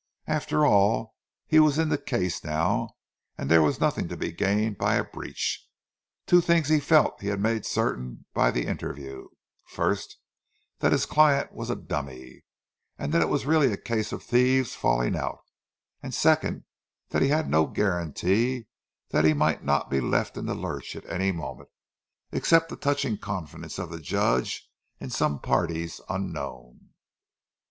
After 0.25 0.65
all, 0.65 1.13
he 1.45 1.59
was 1.59 1.77
in 1.77 1.89
the 1.89 1.97
case 1.99 2.43
now, 2.43 2.95
and 3.37 3.51
there 3.51 3.61
was 3.61 3.79
nothing 3.79 4.07
to 4.07 4.17
be 4.17 4.31
gained 4.31 4.79
by 4.79 4.95
a 4.95 5.03
breach. 5.03 5.63
Two 6.25 6.41
things 6.41 6.69
he 6.69 6.79
felt 6.79 7.19
that 7.19 7.23
he 7.25 7.29
had 7.29 7.39
made 7.39 7.67
certain 7.67 8.25
by 8.33 8.49
the 8.49 8.65
interview—first, 8.65 10.17
that 10.79 10.91
his 10.91 11.05
client 11.05 11.51
was 11.53 11.69
a 11.69 11.75
"dummy," 11.75 12.43
and 12.97 13.13
that 13.13 13.21
it 13.21 13.29
was 13.29 13.45
really 13.45 13.71
a 13.71 13.77
case 13.77 14.11
of 14.11 14.23
thieves 14.23 14.73
falling 14.73 15.15
out; 15.15 15.43
and 16.01 16.15
second, 16.15 16.63
that 17.09 17.21
he 17.21 17.27
had 17.27 17.47
no 17.47 17.67
guarantee 17.67 18.65
that 19.09 19.23
he 19.23 19.33
might 19.35 19.63
not 19.63 19.91
be 19.91 20.01
left 20.01 20.35
in 20.35 20.47
the 20.47 20.55
lurch 20.55 20.95
at 20.95 21.05
any 21.07 21.31
moment—except 21.31 22.69
the 22.69 22.75
touching 22.75 23.19
confidence 23.19 23.77
of 23.77 23.91
the 23.91 23.99
Judge 23.99 24.67
in 24.99 25.11
some 25.11 25.39
parties 25.39 26.01
unknown. 26.09 26.89